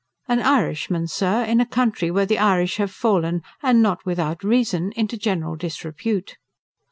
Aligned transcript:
"An 0.27 0.41
Irishman, 0.41 1.05
sir, 1.07 1.43
in 1.43 1.61
a 1.61 1.65
country 1.67 2.09
where 2.09 2.25
the 2.25 2.39
Irish 2.39 2.77
have 2.77 2.89
fallen, 2.89 3.43
and 3.61 3.83
not 3.83 4.03
without 4.03 4.43
reason, 4.43 4.91
into 4.93 5.15
general 5.15 5.55
disrepute." 5.55 6.37